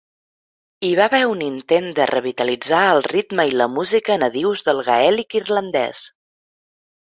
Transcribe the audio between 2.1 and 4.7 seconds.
revitalitzar el ritme i la música nadius